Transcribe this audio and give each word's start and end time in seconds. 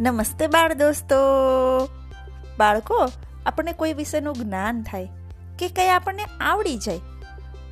નમસ્તે 0.00 0.46
બાળ 0.46 0.74
દોસ્તો. 0.74 1.16
બાળકો, 2.58 3.08
આપણને 3.46 3.72
કોઈ 3.72 3.92
વિષયનું 3.92 4.34
જ્ઞાન 4.34 4.82
થાય 4.82 5.08
કે 5.58 5.68
કંઈ 5.68 5.88
આપણને 5.88 6.24
આવડી 6.40 6.76
જાય, 6.76 7.00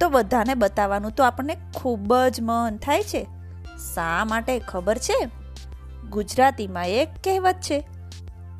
તો 0.00 0.08
બધાને 0.08 0.54
બતાવવાનું 0.54 1.10
તો 1.10 1.24
આપણને 1.24 1.56
ખૂબ 1.74 2.14
જ 2.14 2.40
મન 2.40 2.76
થાય 2.76 3.02
છે. 3.02 3.26
શા 3.94 4.24
માટે 4.24 4.58
ખબર 4.58 4.98
છે? 4.98 5.28
ગુજરાતીમાં 6.10 6.86
એક 6.86 7.08
કહેવત 7.24 7.54
છે, 7.54 7.88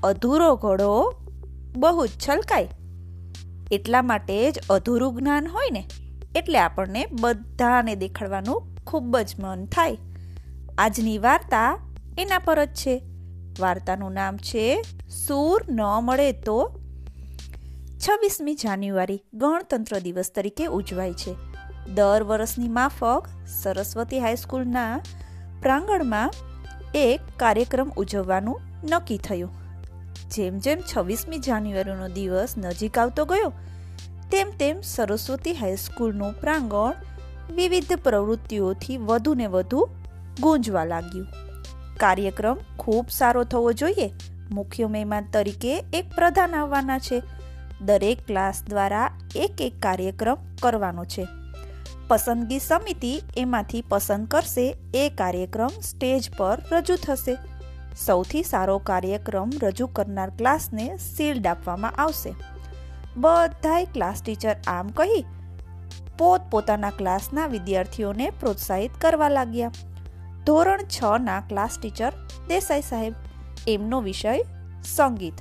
અધૂરો 0.03 0.57
ઘોડો 0.57 1.15
બહુ 1.77 2.07
જ 2.07 2.11
છલકાય. 2.29 2.69
એટલા 3.71 4.03
માટે 4.03 4.51
જ 4.51 4.59
અધૂરું 4.71 5.17
જ્ઞાન 5.17 5.49
હોય 5.49 5.71
ને, 5.71 5.89
એટલે 6.37 6.59
આપણને 6.59 7.07
બધાને 7.21 7.95
દેખાડવાનું 7.95 8.63
ખૂબ 8.87 9.19
જ 9.19 9.35
મન 9.39 9.67
થાય. 9.67 9.97
આજની 10.79 11.19
વાર્તા 11.19 11.79
એના 12.19 12.39
પર 12.39 12.65
જ 12.65 12.75
છે. 12.75 13.03
વાર્તાનું 13.61 14.13
નામ 14.13 14.37
છે, 14.37 14.83
સૂર 15.27 15.65
ન 15.69 15.81
મળે 16.03 16.33
તો 16.33 16.59
છવ્વીસમી 17.99 18.55
જાન્યુઆરી 18.55 19.21
ગણતંત્ર 19.35 20.01
દિવસ 20.01 20.31
તરીકે 20.31 20.67
ઉજવાય 20.67 21.15
છે. 21.15 21.35
દર 21.95 22.23
વર્ષની 22.23 22.69
માફક 22.69 23.29
સરસ્વતી 23.63 24.21
હાઈસ્કૂલના 24.21 24.93
પ્રાંગણમાં 25.63 26.31
એક 26.95 27.21
કાર્યક્રમ 27.37 27.93
ઉજવવાનું 27.97 28.61
નક્કી 28.91 29.19
થયું. 29.19 29.53
જેમ 30.31 30.59
જેમ 30.59 30.79
છવ્વીસમી 30.81 31.39
જાન્યુઆરીનો 31.39 32.09
દિવસ 32.09 32.55
નજીક 32.59 32.99
આવતો 32.99 33.25
ગયો, 33.25 33.53
તેમ 34.31 34.51
તેમ 34.59 34.81
સરસ્વતી 34.83 35.55
હાઈસ્કૂલનું 35.55 36.41
પ્રાંગણ 36.41 36.95
વિવિધ 37.55 37.97
પ્રવૃત્તિઓથી 38.03 38.97
વધુ 38.99 39.35
ને 39.35 39.47
વધુ 39.47 39.81
ગુંજવા 40.41 40.85
લાગ્યું. 40.85 41.44
કાર્યક્રમ 42.01 42.57
ખૂબ 42.79 43.07
સારો 43.11 43.45
થવો 43.45 43.73
જોઈએ. 43.73 44.11
મુખ્ય 44.51 44.87
મહેમાન 44.87 45.27
તરીકે 45.33 45.85
એક 45.93 46.15
પ્રધાન 46.15 46.55
આવવાના 46.55 46.99
છે. 46.99 47.23
દરેક 47.81 48.27
ક્લાસ 48.27 48.63
દ્વારા 48.69 49.11
એક 49.37 49.61
એક 49.61 49.73
કાર્યક્રમ 49.83 50.37
કરવાનો 50.63 51.05
છે. 51.05 51.27
પસંદગી 52.09 52.59
સમિતિ 52.59 53.23
એમાંથી 53.37 53.83
પસંદ 53.89 54.29
કરશે 54.29 54.77
એ 54.95 55.09
કાર્યક્રમ 55.09 55.69
સ્ટેજ 55.83 56.31
પર 56.37 56.63
રજૂ 56.73 56.97
થશે. 56.97 57.37
સૌથી 58.07 58.43
સારો 58.43 58.79
કાર્યક્રમ 58.79 59.51
રજૂ 59.63 59.87
કરનાર 59.87 60.31
ક્લાસને 60.31 60.97
શિલ્ડ 60.97 61.47
આપવામાં 61.47 61.93
આવશે. 61.99 62.35
બધાય 63.17 63.85
ક્લાસ 63.85 64.23
ટીચર 64.23 64.57
આમ 64.67 64.89
કહી 64.89 65.25
પોત 66.19 66.41
પોતાના 66.51 66.91
ક્લાસના 66.91 67.47
વિદ્યાર્થીઓને 67.47 68.31
પ્રોત્સાહિત 68.31 68.91
કરવા 69.01 69.29
લાગ્યા. 69.29 69.71
ધોરણ 70.47 70.83
છ 70.95 71.21
ના 71.21 71.41
ક્લાસ 71.41 71.77
ટીચર 71.83 72.13
દેસાઈ 72.49 72.83
સાહેબ. 72.83 73.15
એમનો 73.69 74.01
વિષય 74.01 74.35
સંગીત. 74.85 75.39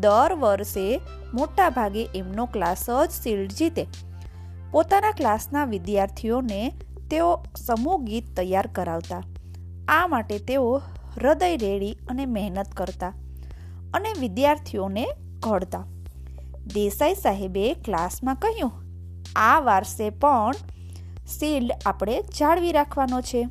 દર 0.00 0.32
વર્ષે 0.34 0.86
મોટા 1.34 1.68
ભાગે 1.70 2.02
એમનો 2.14 2.46
ક્લાસ 2.46 2.86
જ 2.90 3.10
શિલ્ડ 3.10 3.52
જીતે. 3.52 3.84
પોતાના 4.70 5.12
ક્લાસના 5.12 5.64
વિદ્યાર્થીઓને 5.64 6.60
તેઓ 7.10 7.30
સમૂહ 7.56 8.00
ગીત 8.02 8.34
તૈયાર 8.36 8.70
કરાવતા. 8.72 9.22
આ 9.88 10.06
માટે 10.06 10.38
તેઓ 10.38 10.66
હૃદય 11.16 11.56
રેડી 11.56 11.94
અને 12.08 12.26
મહેનત 12.26 12.74
કરતા 12.74 13.12
અને 13.94 14.10
વિદ્યાર્થીઓને 14.20 15.06
ઘડતા. 15.40 15.84
દેસાઈ 16.74 17.14
સાહેબે 17.14 17.64
ક્લાસમાં 17.74 18.36
કહ્યું, 18.36 18.72
આ 19.36 19.58
વારસે 19.60 20.06
પણ 20.10 20.52
શિલ્ડ 21.28 21.72
આપણે 21.86 22.22
જાળવી 22.38 22.72
રાખવાનો 22.72 23.20
છે. 23.20 23.42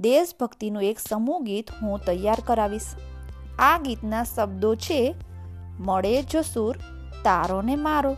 દેશભક્તિનું 0.00 0.84
એક 0.84 0.98
સમૂહ 0.98 1.42
ગીત 1.42 1.70
હું 1.82 1.98
તૈયાર 1.98 2.36
કરાવીશ. 2.46 2.86
આ 3.58 3.78
ગીતના 3.78 4.24
શબ્દો 4.24 4.74
છે, 4.74 5.14
મળે 5.80 6.22
જો 6.22 6.42
સુર 6.42 6.76
તારોને 7.24 7.76
મારો. 7.76 8.16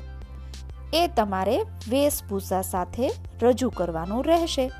એ 0.94 1.08
તમારે 1.16 1.62
વેશભૂષા 1.88 2.62
સાથે 2.62 3.10
રજૂ 3.42 3.70
કરવાનું 3.70 4.24
રહેશે. 4.24 4.70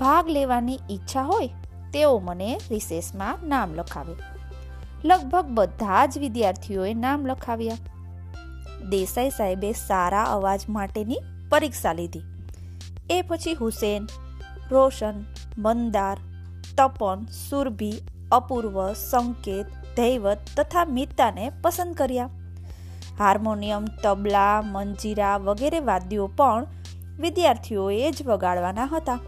ભાગ 0.00 0.28
લેવાની 0.28 0.78
ઈચ્છા 0.90 1.22
હોય, 1.22 1.48
તેઓ 1.92 2.18
મને 2.18 2.60
રિસેસમાં 2.70 3.48
નામ 3.48 3.74
લખાવે. 3.74 4.14
લગભગ 5.04 5.46
બધા 5.48 6.06
જ 6.06 6.18
વિદ્યાર્થીઓએ 6.18 6.94
નામ 6.94 7.26
લખાવ્યા. 7.26 7.76
દેસાઈ 8.90 9.30
સાહેબે 9.30 9.72
સારા 9.72 10.24
અવાજ 10.24 10.60
માટેની 10.68 11.16
પરીક્ષા 11.50 11.92
લીધી. 11.92 12.20
એ 13.10 13.22
પછી 13.22 13.54
હુસેન, 13.54 14.06
રોશન 14.70 15.24
મંદાર, 15.58 16.18
તપન, 16.76 17.26
સુરભી, 17.32 17.98
અપૂર્વ, 18.32 18.92
સંકેત 18.92 19.66
ધૈવત 19.96 20.38
તથા 20.56 20.84
મિતાને 20.84 21.52
પસંદ 21.62 21.94
કર્યા. 21.94 22.30
હાર્મોનિયમ, 23.18 23.84
તબલા, 24.02 24.62
મંજીરા 24.62 25.36
વગેરે 25.36 25.80
વાદ્યો 25.80 26.26
પણ 26.26 26.66
વિદ્યાર્થીઓએ 27.20 28.10
જ 28.10 28.26
વગાડવાના 28.26 28.88
હતા. 28.92 29.18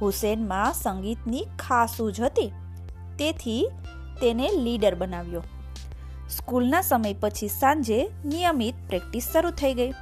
હુસેનમાં 0.00 0.72
સંગીતની 0.72 1.44
ખાસ 1.58 2.00
ઉજ 2.00 2.20
હતી, 2.20 2.52
તેથી 3.18 3.68
તેને 4.20 4.48
લીડર 4.62 4.94
બનાવ્યો. 4.94 5.42
સ્કૂલના 6.30 6.80
સમય 6.80 7.14
પછી 7.20 7.48
સાંજે 7.48 7.98
નિયમિત 8.24 8.74
પ્રેક્ટિસ 8.88 9.28
શરૂ 9.32 9.50
થઈ 9.50 9.74
ગઈ. 9.74 9.92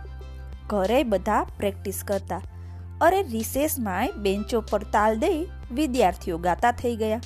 ઘરે 0.67 1.03
બધા 1.05 1.43
પ્રેક્ટિસ 1.59 2.03
કરતા 2.05 2.43
અરે 3.01 3.21
રિસેસમાંય 3.23 4.17
બેન્ચો 4.17 4.61
પર 4.71 4.83
તાલ 4.93 5.19
દઈ 5.19 5.39
વિદ્યાર્થીઓ 5.73 6.39
ગાતા 6.39 6.73
થઈ 6.73 6.97
ગયા. 6.97 7.21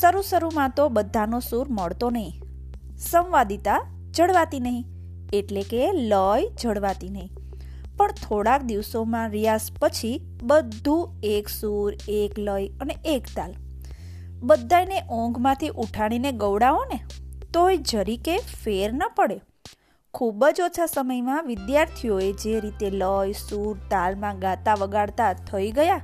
શરૂ 0.00 0.22
શરૂમાં 0.22 0.72
તો 0.76 0.88
બધાનો 0.88 1.40
સૂર 1.40 1.66
મળતો 1.70 2.10
નહીં. 2.10 2.34
સંવાદિતા 3.00 3.80
જળવાતી 4.10 4.60
નહીં, 4.60 4.84
એટલે 5.32 5.62
કે 5.62 5.92
લય 5.92 6.48
જળવાતી 6.62 7.08
નહીં. 7.08 7.30
પણ 7.96 8.12
થોડાક 8.22 8.62
દિવસોમાં 8.62 9.30
રિયાઝ 9.30 9.68
પછી 9.80 10.16
બધું 10.42 11.02
એક 11.22 11.48
સૂર, 11.48 11.90
એક 12.08 12.38
લય 12.38 12.68
અને 12.80 12.94
એક 13.04 13.24
તાલ. 13.36 13.52
બધાને 14.42 14.98
ઊંઘમાંથી 15.12 15.68
ઉઠાડીને 15.68 16.30
ગવડાવો 16.32 16.84
ને, 16.92 16.98
તોય 17.52 17.76
જરીકે 17.76 18.36
ફેર 18.64 18.92
ન 18.92 19.02
પડે. 19.16 19.38
ખૂબ 20.14 20.44
જ 20.56 20.62
ઓછા 20.62 20.86
સમયમાં 20.86 21.46
વિદ્યાર્થીઓએ 21.46 22.32
જે 22.32 22.60
રીતે 22.60 22.90
લય, 22.90 23.32
સૂર, 23.32 23.76
તાલમાં 23.90 24.38
ગાતા 24.38 24.74
વગાડતા 24.74 25.32
થઈ 25.32 25.70
ગયા, 25.72 26.00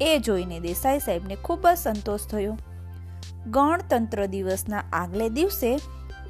એ 0.00 0.18
જોઈને 0.18 0.60
દેસાઈ 0.60 1.00
સાહેબને 1.00 1.36
ખૂબ 1.36 1.66
જ 1.66 1.76
સંતોષ 1.76 2.26
થયો. 2.26 2.56
ગણતંત્ર 3.50 4.26
દિવસના 4.26 4.82
આગલે 4.92 5.28
દિવસે 5.28 5.70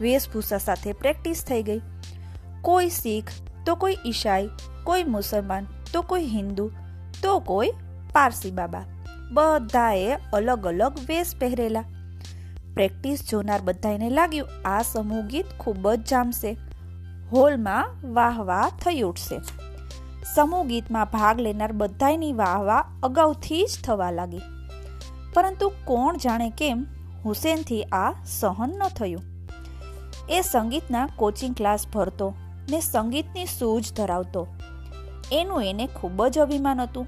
વેશભૂષા 0.01 0.59
સાથે 0.59 0.93
પ્રેક્ટિસ 0.93 1.45
થઈ 1.45 1.63
ગઈ. 1.63 1.81
કોઈ 2.63 2.91
શીખ, 2.91 3.33
તો 3.65 3.77
કોઈ 3.77 3.97
ઈસાઈ, 4.07 4.51
કોઈ 4.85 5.05
મુસલમાન, 5.05 5.67
તો 5.93 6.03
કોઈ 6.03 6.27
હિન્દુ, 6.27 6.71
તો 7.23 7.41
કોઈ 7.41 7.73
પારસી 8.13 8.51
બાબા. 8.51 8.85
બધાએ 9.33 10.15
અલગ 10.33 10.67
અલગ 10.67 11.03
વેશ 11.09 11.35
પહેરેલા. 11.39 11.85
પ્રેક્ટિસ 12.75 13.27
જોનાર 13.31 13.61
બધાને 13.63 14.11
લાગ્યું, 14.11 14.49
આ 14.65 14.83
સમૂહ 14.83 15.27
ગીત 15.27 15.47
ખૂબ 15.59 15.93
જ 15.93 15.99
જામશે. 16.05 16.57
હોલમાં 17.33 18.15
વાહ 18.15 18.43
વાહ 18.43 18.71
થઈ 18.71 19.01
ઉઠશે. 19.01 19.41
સમૂહ 20.35 20.65
ગીતમાં 20.65 21.07
ભાગ 21.13 21.41
લેનાર 21.41 21.73
બધાની 21.73 22.33
વાહ 22.33 22.63
વાહ 22.63 22.85
અગાઉથી 23.03 23.67
જ 23.67 23.85
થવા 23.85 24.11
લાગી. 24.11 24.41
પરંતુ 25.35 25.73
કોણ 25.85 26.17
જાણે 26.17 26.51
કેમ 26.51 26.87
હુસેનથી 27.25 27.83
આ 27.83 28.15
સહન 28.27 28.71
ન 28.79 28.89
થયું. 28.89 29.23
એ 30.29 30.41
સંગીતના 30.41 31.09
કોચિંગ 31.17 31.55
ક્લાસ 31.57 31.87
ભરતો 31.95 32.35
ને 32.71 32.81
સંગીતની 32.81 33.47
સૂઝ 33.47 33.93
ધરાવતો. 33.93 34.47
એનું 35.33 35.63
એને 35.63 35.87
ખૂબ 35.87 36.27
જ 36.27 36.39
અભિમાન 36.39 36.81
હતું. 36.81 37.07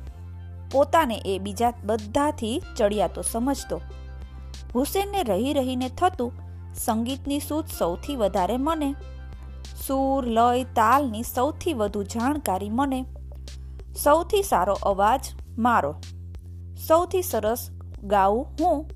પોતાને 0.72 1.22
એ 1.26 1.38
બીજા 1.38 1.72
બધાથી 1.84 2.62
ચડિયાતો 2.76 3.22
સમજતો. 3.22 3.80
હુસેનને 4.74 5.22
રહી 5.22 5.52
રહીને 5.52 5.88
થતું 5.88 6.32
સંગીતની 6.74 7.40
સૂઝ 7.40 7.64
સૌથી 7.78 8.16
વધારે 8.16 8.56
મને 8.56 8.94
સૂર, 9.88 10.26
લય, 10.26 10.62
તાલની 10.64 11.22
સૌથી 11.22 11.72
વધુ 11.72 12.02
જાણકારી 12.02 12.70
મને. 12.70 13.04
સૌથી 13.96 14.42
સારો 14.42 14.74
અવાજ 14.82 15.20
મારો. 15.58 15.94
સૌથી 16.86 17.22
સરસ 17.22 17.70
ગાઉં 18.02 18.46
હું. 18.60 18.90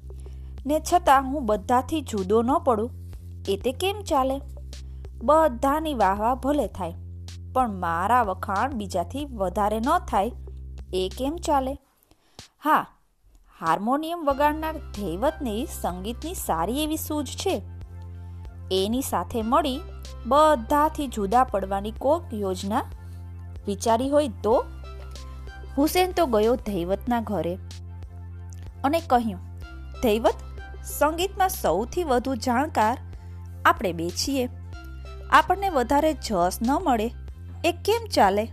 ને 0.66 0.80
છતાં 0.92 1.22
હું 1.22 1.46
બધાથી 1.46 2.00
જુદો 2.00 2.42
ન 2.42 2.58
પડું. 2.58 2.90
એ 3.48 3.56
તે 3.56 3.72
કેમ 3.72 4.00
ચાલે? 4.00 4.40
બધાની 5.24 5.94
વાહવા 5.94 6.34
ભલે 6.34 6.66
થાય, 6.66 6.94
પણ 7.52 7.80
મારા 7.80 8.22
વખાણ 8.22 8.72
બીજાથી 8.72 9.24
વધારે 9.24 9.78
ન 9.78 9.98
થાય. 9.98 10.32
એ 10.94 11.10
કેમ 11.18 11.36
ચાલે? 11.36 11.74
હા, 12.64 12.86
હાર્મોનિયમ 13.60 14.24
વગાડનાર 14.24 14.78
ધૈવતની 14.78 15.66
સંગીતની 15.66 16.34
સારી 16.34 16.82
એવી 16.82 16.96
સૂઝ 16.96 17.26
છે. 17.26 17.62
એની 18.72 19.00
સાથે 19.00 19.42
મળી 19.42 19.80
બધાથી 20.26 21.06
જુદા 21.06 21.44
પડવાની 21.44 21.90
કોક 21.90 22.34
યોજના 22.34 22.82
વિચારી 23.66 24.10
હોય 24.10 24.28
તો? 24.28 24.64
હુસેન 25.78 26.12
તો 26.12 26.26
ગયો 26.26 26.56
ધૈવતના 26.56 27.20
ઘરે 27.20 27.54
અને 28.84 29.00
કહ્યું 29.00 29.40
ધૈવત 30.02 30.34
સંગીતમાં 30.84 31.48
સૌથી 31.48 32.04
વધુ 32.04 32.34
જાણકાર 32.34 32.96
આપણે 33.64 33.92
બે 33.92 34.10
છીએ. 34.10 34.48
આપણને 35.30 35.68
વધારે 35.68 36.12
જસ 36.12 36.58
ન 36.62 36.70
મળે. 36.72 37.10
એ 37.64 37.72
કેમ 37.72 38.06
ચાલે? 38.14 38.44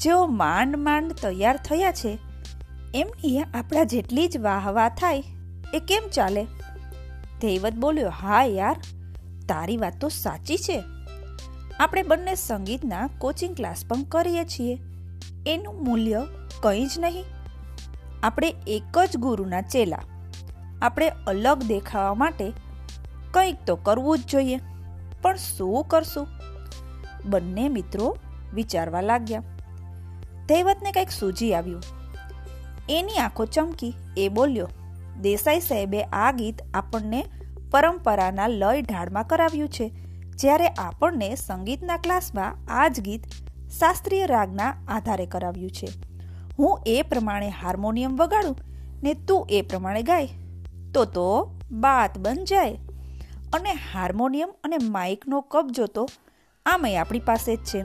જેઓ 0.00 0.26
માંડ 0.26 0.76
માંડ 0.76 1.12
તૈયાર 1.12 1.56
થયા 1.56 1.92
છે, 1.92 2.18
એમની 2.94 3.42
આપણા 3.42 3.84
જેટલી 3.84 4.28
જ 4.28 4.38
વાહ 4.38 4.70
વાહ 4.70 4.88
થાય, 4.88 5.22
એ 5.74 5.78
કેમ 5.78 6.08
ચાલે? 6.08 6.44
ધૈવત 7.40 7.72
બોલ્યો, 7.72 8.08
હા 8.08 8.44
યાર 8.44 8.76
તારી 9.48 9.76
વાત 9.76 10.00
તો 10.00 10.08
સાચી 10.08 10.56
છે. 10.56 10.84
આપણે 11.80 12.02
બંને 12.02 12.34
સંગીતના 12.34 13.06
કોચિંગ 13.18 13.56
ક્લાસ 13.56 13.84
પણ 13.88 14.02
કરીએ 14.02 14.44
છીએ. 14.44 14.78
એનું 15.46 15.84
મૂલ્ય 15.84 16.22
કંઈ 16.62 16.86
જ 16.86 16.90
નહીં. 16.98 17.24
આપણે 18.22 18.54
એક 18.66 18.98
જ 19.04 19.16
ગુરુના 19.16 19.60
ચેલા. 19.60 19.98
આપણે 20.82 21.08
અલગ 21.08 21.62
દેખાવા 21.62 22.14
માટે 22.14 22.52
કંઈક 23.30 23.56
તો 23.66 23.76
કરવું 23.76 24.18
જ 24.18 24.26
જોઈએ. 24.26 24.60
પણ 25.22 25.36
શું 25.36 25.84
કરશું? 25.84 26.26
બંને 27.24 27.68
મિત્રો 27.68 28.16
વિચારવા 28.54 29.00
લાગ્યા. 29.00 29.42
દૈવતને 30.46 30.92
કંઈક 30.92 31.10
સૂજી 31.10 31.54
આવ્યું. 31.54 31.82
એની 32.90 33.18
આંખો 33.18 33.44
ચમકી 33.44 33.94
એ 34.16 34.28
બોલ્યો, 34.28 34.68
દેસાઈ 35.20 35.60
સાહેબે 35.60 36.02
આ 36.02 36.32
ગીત 36.32 36.62
આપણને 36.74 37.24
પરંપરાના 37.72 38.46
લય 38.46 38.82
ઢાળમાં 38.82 39.24
કરાવ્યું 39.24 39.68
છે. 39.68 39.88
જ્યારે 40.36 40.68
આપણને 40.68 41.34
સંગીતના 41.34 41.96
ક્લાસમાં 41.96 42.56
આ 42.68 42.88
જ 42.88 43.00
ગીત 43.00 43.22
શાસ્ત્રીય 43.80 44.26
રાગના 44.26 44.74
આધારે 44.88 45.26
કરાવ્યું 45.26 45.70
છે. 45.70 45.88
હું 46.58 46.80
એ 46.86 47.02
પ્રમાણે 47.02 47.48
હાર્મોનિયમ 47.48 48.16
વગાડું 48.16 48.56
ને 49.02 49.14
તું 49.14 49.46
એ 49.50 49.62
પ્રમાણે 49.62 50.02
ગાય. 50.02 50.28
તો 50.94 51.04
તો 51.04 51.58
બાત 51.70 52.18
બન 52.18 52.34
જાય. 52.34 52.78
અને 53.52 53.72
હાર્મોનિયમ 53.72 54.48
અને 54.64 54.76
માઇકનો 54.78 55.40
કબજો 55.40 55.86
તો 55.86 56.08
આમય 56.66 56.96
આપણી 56.96 57.18
પાસે 57.18 57.56
જ 57.56 57.64
છે. 57.64 57.80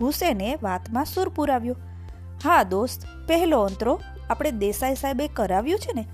હુસેને 0.00 0.58
વાતમાં 0.62 1.04
સુર 1.04 1.28
પુરાવ્યો. 1.28 1.76
હા 2.44 2.62
દોસ્ત, 2.62 3.26
પહેલો 3.26 3.60
અંતરો 3.60 4.00
આપણે 4.30 4.50
દેસાઈ 4.50 4.94
સાહેબે 4.94 5.28
કરાવ્યું 5.28 5.78
છે 5.78 5.92
ને? 5.92 6.06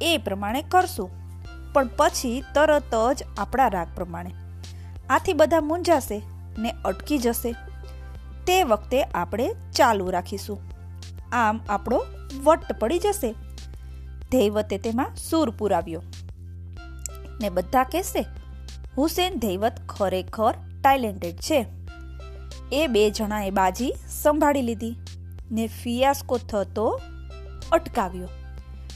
એ 0.00 0.18
પ્રમાણે 0.18 0.62
કરશું. 0.62 1.23
પણ 1.74 1.90
પછી 1.96 2.44
તરત 2.54 2.94
જ 3.16 3.24
આપણા 3.38 3.68
રાગ 3.68 3.88
પ્રમાણે. 3.94 4.34
આથી 5.10 5.32
બધા 5.32 5.60
મૂંઝાશે 5.60 6.22
ને 6.58 6.74
અટકી 6.84 7.18
જશે. 7.18 7.52
તે 8.46 8.62
વખતે 8.62 9.02
આપણે 9.02 9.54
ચાલુ 9.76 10.10
રાખીશું. 10.10 10.58
આમ 11.32 11.60
આપણો 11.68 12.02
વટ 12.44 12.72
પડી 12.72 12.98
જશે. 12.98 13.32
ધૈવતે 14.32 14.78
તેમાં 14.78 15.16
સૂર 15.16 15.50
પુરાવ્યો. 15.50 16.02
ને 17.42 17.50
બધા 17.50 17.84
કહેશે, 17.84 18.26
હુસેન 18.96 19.38
ધૈવત 19.38 19.72
ખરેખર 19.88 20.54
ટાઇલેન્ટેડ 20.82 21.36
છે. 21.36 21.66
એ 22.72 22.86
બે 22.86 23.10
જણાએ 23.10 23.50
બાજી 23.50 23.94
સંભાળી 24.08 24.62
લીધી 24.62 24.96
ને 25.52 25.66
ફિયાસ્કો 25.66 26.38
થતો 26.38 27.00
અટકાવ્યો. 27.72 28.28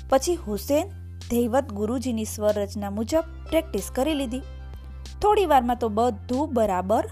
પછી 0.09 0.35
હુસેન 0.35 0.91
ધૈવત 1.31 1.73
ગુરુજીની 1.73 2.25
સ્વરચના 2.25 2.91
મુજબ 2.91 3.25
પ્રેક્ટિસ 3.49 3.91
કરી 3.95 4.15
લીધી. 4.15 4.43
થોડી 5.23 5.47
વારમાં 5.47 5.77
તો 5.77 5.89
બધું 5.89 6.55
બરાબર 6.55 7.09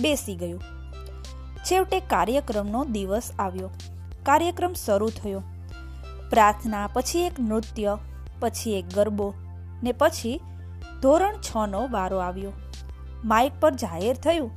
બેસી 0.00 0.34
ગયું. 0.34 0.62
છેવટે 1.64 2.00
કાર્યક્રમનો 2.00 2.84
દિવસ 2.84 3.30
આવ્યો. 3.38 3.70
કાર્યક્રમ 4.22 4.72
શરૂ 4.72 5.08
થયો. 5.22 5.42
પ્રાર્થના, 6.30 6.88
પછી 6.92 7.20
એક 7.20 7.40
નૃત્ય, 7.40 7.98
પછી 8.40 8.72
એક 8.72 8.86
ગરબો 8.94 9.34
ને 9.82 9.92
પછી 9.92 10.40
ધોરણ 11.02 11.34
છ 11.36 11.56
નો 11.68 11.88
વારો 11.90 12.18
આવ્યો. 12.18 12.52
માઇક 13.24 13.52
પર 13.60 13.74
જાહેર 13.74 14.16
થયું, 14.16 14.50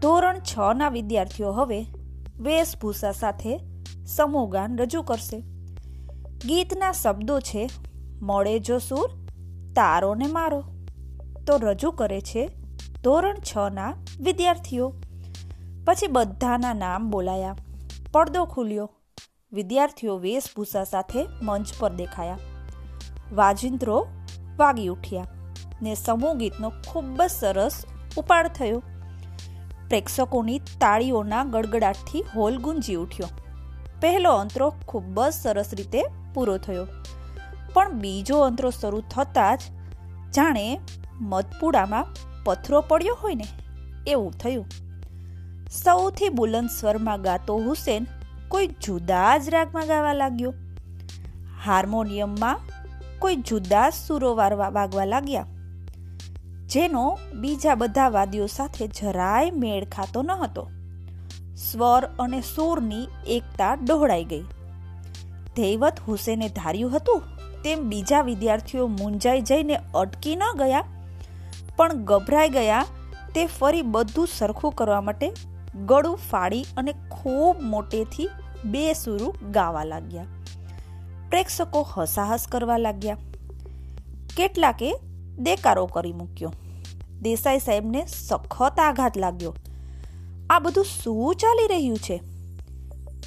ધોરણ 0.00 0.40
છ 0.40 0.58
ના 0.76 0.88
વિદ્યાર્થીઓ 0.88 1.52
હવે 1.52 1.80
વેશભૂષા 2.40 3.12
સાથે 3.12 3.58
સમૂહગાન 4.06 4.78
રજૂ 4.78 5.02
કરશે. 5.02 5.38
ગીતના 6.46 6.92
શબ્દો 6.92 7.40
છે 7.40 7.70
મળે 8.22 8.58
જો 8.58 8.78
સૂર? 8.78 9.08
તારો 9.76 10.14
ને 10.14 10.26
મારો. 10.26 10.64
તો 11.46 11.56
રજૂ 11.56 11.90
કરે 11.90 12.20
છે, 12.20 12.50
ધોરણ 13.04 13.34
છ 13.34 13.56
ના 13.72 13.94
વિદ્યાર્થીઓ. 14.20 14.94
પછી 15.86 16.06
બધાના 16.06 16.74
નામ 16.74 17.10
બોલાયા. 17.10 17.56
પડદો 18.12 18.44
ખુલ્યો. 18.44 18.90
વિદ્યાર્થીઓ 19.52 20.18
વેશભૂષા 20.18 20.84
સાથે 20.84 21.26
મંચ 21.42 21.66
પર 21.78 21.92
દેખાયા. 21.92 22.38
વાજિંત્રો 23.34 24.06
વાગી 24.56 24.88
ઉઠ્યા 24.88 25.26
ને 25.82 25.94
સમૂહ 25.94 26.34
ગીતનો 26.34 26.72
ખૂબ 26.88 27.22
જ 27.22 27.30
સરસ 27.30 27.84
ઉપાડ 28.16 28.48
થયો. 28.48 28.82
પ્રેક્ષકોની 29.88 30.58
તાળીઓના 30.58 31.44
ગડગડાટથી 31.44 32.24
હોલ 32.36 32.56
ગુંજી 32.56 32.94
ઉઠ્યો. 32.94 33.28
પહેલો 34.00 34.32
અંતરો 34.32 34.74
ખૂબ 34.86 35.24
જ 35.24 35.32
સરસ 35.32 35.70
રીતે 35.72 36.02
પૂરો 36.34 36.58
થયો. 36.58 36.86
પણ 37.78 37.92
બીજો 37.94 38.38
અંતરો 38.40 38.70
શરૂ 38.70 39.02
થતાં 39.10 39.56
જ 39.56 39.60
જાણે 40.36 40.66
મધપુડામાં 41.20 42.06
પથરો 42.44 42.80
પડ્યો 42.80 43.14
હોય 43.14 43.34
ને, 43.34 43.48
એવું 44.06 44.32
થયું. 44.32 44.66
સૌથી 45.72 46.28
બુલંદ 46.28 46.70
સ્વરમાં 46.70 47.22
ગાતો 47.22 47.56
હુસેન 47.58 48.06
કોઈ 48.48 48.66
જુદા 48.66 49.38
જ 49.38 49.50
રાગમાં 49.50 49.86
ગાવા 49.86 50.12
લાગ્યો. 50.12 50.52
હાર્મોનિયમમાં 51.64 52.58
કોઈ 53.18 53.36
જુદા 53.36 53.88
જ 53.90 53.94
સુરો 54.06 54.34
વાગવા 54.34 55.04
લાગ્યા. 55.04 55.46
જેનો 56.66 57.04
બીજા 57.34 57.74
બધા 57.74 58.08
વાદીઓ 58.08 58.46
સાથે 58.46 58.86
જરાય 58.88 59.50
મેળ 59.50 59.84
ખાતો 59.84 60.22
ન 60.22 60.30
હતો. 60.30 60.64
સ્વર 61.56 62.04
અને 62.18 62.40
સૂરની 62.54 63.04
એકતા 63.26 63.74
ડહોળાઈ 63.74 64.24
ગઈ. 64.24 64.44
ધૈવત 65.56 65.96
હુસેને 66.08 66.48
ધાર્યું 66.48 66.96
હતું 66.96 67.22
તેમ 67.64 67.88
બીજા 67.88 68.22
વિદ્યાર્થીઓ 68.22 68.86
મૂંઝાઈ 68.86 69.40
જઈને 69.40 69.76
અટકી 69.94 70.36
ન 70.36 70.42
ગયા, 70.58 70.84
પણ 71.76 71.92
ગભરાઈ 71.92 72.48
ગયા, 72.48 72.86
તે 73.34 73.46
ફરી 73.46 73.82
બધું 73.82 74.28
સરખું 74.28 74.72
કરવા 74.72 75.00
માટે 75.00 75.32
ગળું 75.86 76.16
ફાડી 76.16 76.64
અને 76.76 76.94
ખૂબ 77.10 77.56
મોટેથી 77.60 78.28
બે 78.64 78.92
સુરું 78.92 79.50
ગાવા 79.52 79.84
લાગ્યા. 79.84 80.24
પ્રેક્ષકો 81.30 81.82
હસાહસ 81.96 82.46
કરવા 82.48 82.76
લાગ્યા. 82.76 83.16
કેટલાકે 84.36 84.94
દેકારો 85.38 85.86
કરી 85.86 86.12
મૂક્યો. 86.12 86.52
દેસાઈ 87.22 87.58
સાહેબને 87.58 88.06
સખત 88.06 88.80
આઘાત 88.80 89.18
લાગ્યો. 89.18 89.54
આ 90.50 90.58
બધું 90.58 90.84
શું 90.84 91.34
ચાલી 91.34 91.68
રહ્યું 91.68 91.98
છે? 91.98 92.20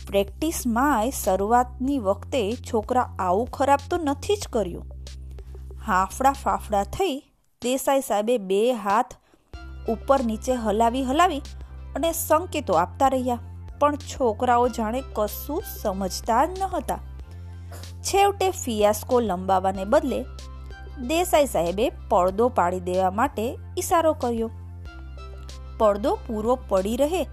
પ્રેક્ટિસમાંય 0.07 1.11
શરૂઆતની 1.11 1.99
વખતે 1.99 2.55
છોકરા 2.73 3.01
આવું 3.19 3.47
ખરાબ 3.47 3.79
તો 3.89 3.97
નથી 3.97 4.35
જ 4.35 4.47
કર્યું. 4.47 4.85
હાફડા 5.87 6.31
ફાફડા 6.31 6.83
થઈ 6.83 7.17
દેસાઈ 7.63 8.01
સાહેબે 8.01 8.37
બે 8.37 8.73
હાથ 8.73 9.13
ઉપર 9.89 10.23
નીચે 10.23 10.53
હલાવી 10.53 11.03
હલાવી 11.03 11.41
અને 11.95 12.11
સંકેતો 12.11 12.73
આપતા 12.73 13.07
રહ્યા. 13.07 13.39
પણ 13.79 13.95
છોકરાઓ 13.95 14.67
જાણે 14.67 15.03
કશું 15.13 15.63
સમજતા 15.81 16.45
જ 16.45 16.59
ન 16.59 16.63
હતા. 16.63 16.99
છેવટે 18.03 18.51
ફિયાસ્કો 18.51 19.19
લંબાવાને 19.19 19.85
બદલે 19.85 20.25
દેસાઈ 21.07 21.45
સાહેબે 21.45 21.91
પડદો 22.09 22.49
પાડી 22.49 22.79
દેવા 22.79 23.11
માટે 23.11 23.57
ઈશારો 23.77 24.13
કર્યો. 24.13 24.49
પડદો 25.77 26.17
પૂરો 26.27 26.59
પડી 26.69 26.95
રહે 26.95 27.23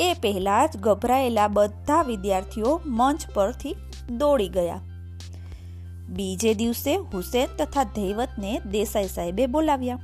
એ 0.00 0.14
પહેલાં 0.22 0.68
જ 0.68 0.76
ગભરાયેલા 0.76 1.48
બધા 1.48 2.02
વિદ્યાર્થીઓ 2.02 2.80
મંચ 2.86 3.26
પરથી 3.34 3.76
દોડી 4.10 4.48
ગયા. 4.48 4.80
બીજે 6.08 6.54
દિવસે 6.54 6.94
હુસેન 6.94 7.48
તથા 7.58 7.84
ધૈવતને 7.84 8.60
દેસાઈ 8.70 9.08
સાહેબે 9.08 9.46
બોલાવ્યા. 9.46 9.98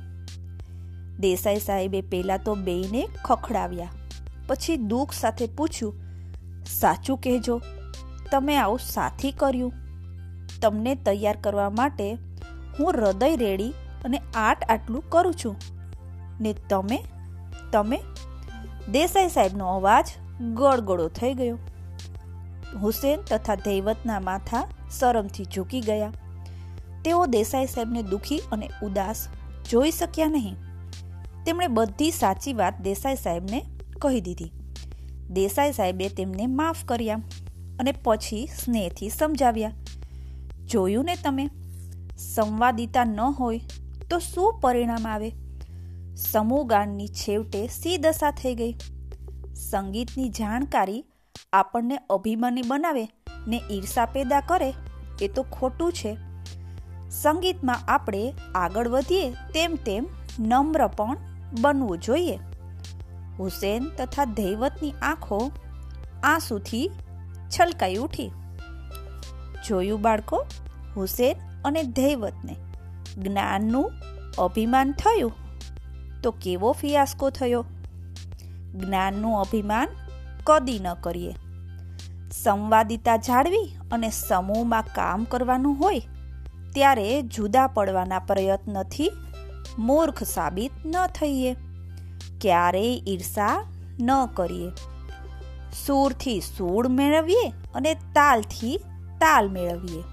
દેસાઈ 1.19 1.59
સાહેબે 1.59 2.01
પહેલા 2.01 2.37
તો 2.37 2.55
બેયને 2.55 3.07
ખખડાવ્યા. 3.25 3.87
પછી 4.47 4.77
દુઃખ 4.77 5.11
સાથે 5.11 5.47
પૂછ્યું, 5.47 5.93
સાચું 6.65 7.17
કહેજો, 7.17 7.61
તમે 8.31 8.57
આવું 8.57 8.79
સાથી 8.79 9.31
કર્યું. 9.31 9.73
તમને 10.61 10.95
તૈયાર 10.95 11.37
કરવા 11.41 11.69
માટે 11.69 12.13
હું 12.79 12.91
હૃદય 12.91 13.35
રેડી 13.35 13.73
અને 14.05 14.21
આટ 14.35 14.63
આટલું 14.63 15.09
કરું 15.09 15.33
છું. 15.45 15.55
ને 16.41 16.53
તમે 16.53 17.03
તમે 17.71 17.99
દેસાઈ 18.91 19.29
સાહેબનો 19.29 19.67
અવાજ 19.67 20.07
ગળગળો 20.53 21.07
થઈ 21.07 21.33
ગયો. 21.33 21.57
હુસેન 22.81 23.19
તથા 23.21 23.55
દૈવતના 23.55 24.19
માથા 24.19 24.63
શરમથી 24.99 25.45
ઝૂકી 25.55 25.81
ગયા. 25.81 26.11
તેઓ 27.03 27.25
દેસાઈ 27.25 27.67
સાહેબને 27.67 28.03
દુખી 28.03 28.41
અને 28.51 28.69
ઉદાસ 28.83 29.27
જોઈ 29.71 29.91
શક્યા 29.91 30.27
નહીં. 30.27 30.57
તેમણે 31.45 31.67
બધી 31.67 32.11
સાચી 32.11 32.53
વાત 32.53 32.81
દેસાઈ 32.81 33.15
સાહેબને 33.15 33.65
કહી 34.01 34.21
દીધી. 34.21 34.51
દેસાઈ 35.29 35.73
સાહેબે 35.73 36.09
તેમને 36.09 36.47
માફ 36.47 36.85
કર્યા 36.85 37.21
અને 37.79 37.91
પછી 37.91 38.47
સ્નેહથી 38.47 39.09
સમજાવ્યા, 39.09 39.71
જોયું 40.65 41.05
ને 41.05 41.15
તમે? 41.15 41.49
સંવાદિતા 42.17 43.03
ન 43.03 43.19
હોય 43.19 43.59
તો 44.09 44.19
શું 44.19 44.59
પરિણામ 44.61 45.07
આવે? 45.07 45.31
સમૂહગાનની 46.15 47.07
છેવટે 47.07 47.67
સી 47.67 47.97
દશા 47.97 48.31
થઈ 48.31 48.55
ગઈ. 48.55 48.73
સંગીતની 49.55 50.29
જાણકારી 50.29 51.05
આપણને 51.53 51.99
અભિમાની 52.09 52.61
બનાવે 52.61 53.07
ને 53.47 53.61
ઈર્ષા 53.71 54.05
પેદા 54.05 54.39
કરે 54.39 54.73
એ 55.21 55.27
તો 55.27 55.43
ખોટું 55.43 55.93
છે. 55.93 56.17
સંગીતમાં 57.09 57.79
આપણે 57.87 58.33
આગળ 58.55 58.87
વધીએ 58.87 59.29
તેમ 59.29 59.75
તેમ 59.75 60.07
નમ્ર 60.39 60.87
પણ 60.87 61.17
બનવું 61.61 61.99
જોઈએ. 61.99 62.35
હુસેન 63.39 63.89
તથા 63.97 64.25
દૈવતની 64.25 64.91
આંખો 64.91 65.51
આંસુથી 66.23 66.91
છલકાઈ 67.59 67.95
ઉઠી. 67.95 68.31
જોયું 69.67 70.01
બાળકો? 70.01 70.45
હુસેન 70.95 71.35
અને 71.65 71.83
દૈવતને 71.83 72.55
જ્ઞાનનું 73.17 73.91
અભિમાન 74.37 74.91
થયું. 74.91 75.42
તો 76.23 76.31
કેવો 76.31 76.71
ફિયાસ્કો 76.71 77.29
થયો? 77.29 77.65
જ્ઞાનનું 78.75 79.39
અભિમાન 79.39 79.87
કદી 80.43 80.79
ન 80.79 80.93
કરીએ. 80.93 81.35
સંવાદિતા 82.31 83.17
જાળવી 83.17 83.65
અને 83.91 84.09
સમૂહમાં 84.09 84.83
કામ 84.83 85.23
કરવાનું 85.23 85.79
હોય, 85.79 85.99
ત્યારે 86.73 87.21
જુદા 87.21 87.67
પડવાના 87.67 88.19
પ્રયત્નથી 88.19 89.11
મૂર્ખ 89.77 90.23
સાબિત 90.23 90.71
ન 90.85 91.07
થઈએ. 91.07 91.53
ક્યારેય 92.41 93.01
ઈર્ષા 93.07 93.65
ન 94.01 94.09
કરીએ. 94.33 94.71
સૂરથી 95.85 96.39
સૂળ 96.39 96.87
મેળવીએ 96.87 97.49
અને 97.75 97.93
તાલથી 97.93 98.77
તાલ 99.19 99.49
મેળવીએ. 99.49 100.03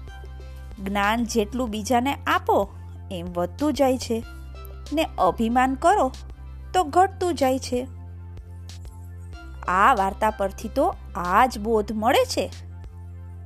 જ્ઞાન 0.83 1.25
જેટલું 1.25 1.69
બીજાને 1.69 2.13
આપો, 2.27 2.69
એમ 3.11 3.25
વધતું 3.33 3.73
જાય 3.73 3.97
છે. 3.97 4.23
ને 4.93 5.07
અભિમાન 5.17 5.75
કરો, 5.75 6.11
તો 6.73 6.83
ઘટતું 6.83 7.35
જાય 7.35 7.59
છે. 7.59 7.87
આ 9.67 9.93
વાર્તા 9.93 10.29
પરથી 10.29 10.67
તો 10.67 10.95
આ 11.15 11.45
જ 11.45 11.59
બોધ 11.59 11.91
મળે 11.91 12.25
છે. 12.25 12.51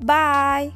બાય. 0.04 0.72